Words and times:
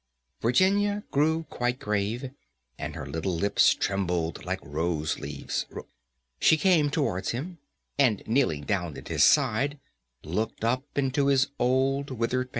Virginia 0.41 1.03
grew 1.11 1.43
quite 1.43 1.77
grave, 1.77 2.31
and 2.79 2.95
her 2.95 3.05
little 3.05 3.35
lips 3.35 3.75
trembled 3.75 4.43
like 4.43 4.57
rose 4.63 5.19
leaves. 5.19 5.67
She 6.39 6.57
came 6.57 6.89
towards 6.89 7.29
him, 7.33 7.59
and 7.99 8.23
kneeling 8.25 8.63
down 8.63 8.97
at 8.97 9.09
his 9.09 9.23
side, 9.23 9.77
looked 10.23 10.63
up 10.63 10.87
into 10.97 11.27
his 11.27 11.51
old 11.59 12.09
withered 12.09 12.47
face. 12.47 12.49